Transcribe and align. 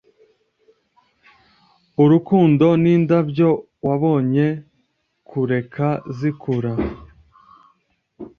urukundo 2.03 2.65
nindabyo 2.81 3.49
wabonye 3.87 4.47
kureka 5.29 5.87
zikura. 6.17 6.73